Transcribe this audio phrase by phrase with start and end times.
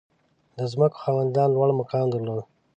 [0.57, 2.43] •د ځمکو خاوندان لوړ مقام درلود.